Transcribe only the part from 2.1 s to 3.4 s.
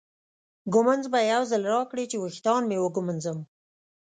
چې ویښتان مې وږمنځم.